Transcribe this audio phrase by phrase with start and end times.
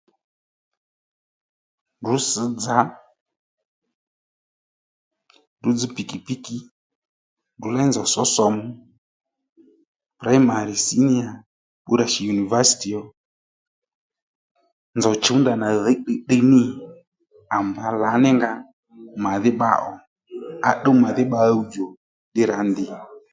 [1.99, 2.77] Ndrǔ sš dza
[5.57, 6.57] ndrǔ dzž pikipiki
[7.55, 8.65] ndrǔ léy nzòw sǒ sòmu
[10.19, 11.29] primari siniya
[11.81, 13.03] bbǔwrà shì univasti ò
[14.97, 16.63] nzòw chǔw ndanà dhǐy tdiytdiy nî
[17.55, 18.51] à mbǎ lǎní nga
[19.23, 19.91] màdhí bba ó
[20.67, 21.85] à tdúw màdhí bba ɦǔwdjò
[22.31, 22.85] ddí rǎ ndì